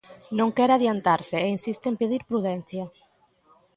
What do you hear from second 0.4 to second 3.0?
quere adiantarse, e insiste en pedir prudencia.